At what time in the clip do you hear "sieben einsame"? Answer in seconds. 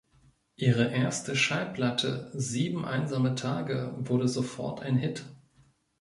2.33-3.35